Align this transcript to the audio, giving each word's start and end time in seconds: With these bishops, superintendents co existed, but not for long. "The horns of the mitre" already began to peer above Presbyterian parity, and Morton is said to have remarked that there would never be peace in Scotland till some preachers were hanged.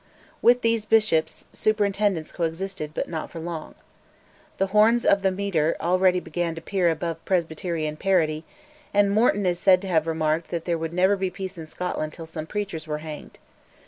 With 0.41 0.61
these 0.63 0.87
bishops, 0.87 1.45
superintendents 1.53 2.31
co 2.31 2.45
existed, 2.45 2.89
but 2.95 3.07
not 3.07 3.29
for 3.29 3.39
long. 3.39 3.75
"The 4.57 4.65
horns 4.73 5.05
of 5.05 5.21
the 5.21 5.29
mitre" 5.29 5.75
already 5.79 6.19
began 6.19 6.55
to 6.55 6.61
peer 6.61 6.89
above 6.89 7.23
Presbyterian 7.23 7.97
parity, 7.97 8.43
and 8.95 9.11
Morton 9.11 9.45
is 9.45 9.59
said 9.59 9.79
to 9.83 9.87
have 9.89 10.07
remarked 10.07 10.49
that 10.49 10.65
there 10.65 10.79
would 10.79 10.91
never 10.91 11.15
be 11.15 11.29
peace 11.29 11.55
in 11.55 11.67
Scotland 11.67 12.13
till 12.13 12.25
some 12.25 12.47
preachers 12.47 12.87
were 12.87 12.97
hanged. 13.05 13.37